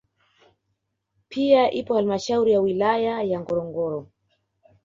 [1.29, 4.07] Pia ipo halmashauri ya wilaya ya Ngorongoro